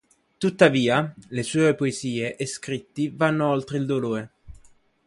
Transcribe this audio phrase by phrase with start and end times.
[0.39, 4.31] Tuttavia, le sue poesie e scritti vanno oltre il dolore.